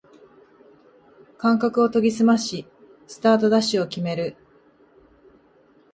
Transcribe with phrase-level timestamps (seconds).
[1.37, 2.65] 感覚を研ぎすまし
[3.05, 4.35] スタートダッシュを決める